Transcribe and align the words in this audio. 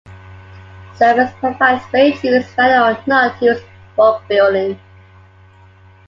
Service 0.95 1.31
providers 1.39 1.85
may 1.93 2.11
choose 2.17 2.43
whether 2.57 2.79
or 2.79 2.97
not 3.05 3.37
to 3.37 3.45
use 3.45 3.61
bulk 3.95 4.27
billing. 4.27 4.79